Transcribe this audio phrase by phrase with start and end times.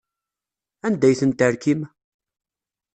[0.85, 1.81] Anda ay ten-terkim?